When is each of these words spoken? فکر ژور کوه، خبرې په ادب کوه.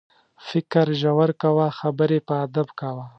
فکر 0.47 0.87
ژور 1.01 1.29
کوه، 1.41 1.65
خبرې 1.79 2.19
په 2.27 2.33
ادب 2.45 2.67
کوه. 2.79 3.05